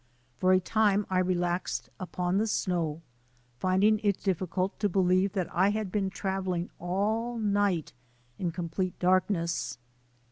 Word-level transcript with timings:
For 0.39 0.51
a 0.51 0.59
time 0.59 1.05
I 1.11 1.19
relaxed 1.19 1.91
upon 1.99 2.39
the 2.39 2.47
snow, 2.47 3.03
finding 3.59 3.99
it 3.99 4.23
difficult 4.23 4.79
to 4.79 4.89
believe 4.89 5.33
that 5.33 5.47
I 5.53 5.69
had 5.69 5.91
been 5.91 6.09
travelling 6.09 6.71
all 6.79 7.37
night 7.37 7.93
in 8.39 8.49
complete 8.51 8.97
darkness. 8.97 9.77